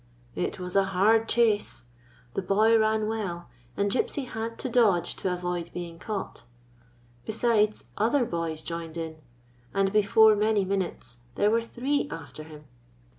[0.35, 1.83] It was a hard chase.
[2.33, 6.43] The boy ran well, and Gypsy had to dodge to avoid being caught.
[7.23, 9.17] Besides, other boys joined in,
[9.75, 12.63] and before many minutes there were three after him.